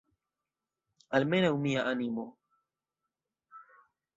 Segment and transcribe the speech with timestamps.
[1.19, 2.27] Almenaŭ mia animo!